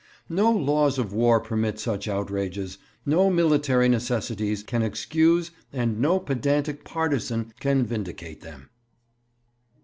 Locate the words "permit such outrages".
1.39-2.79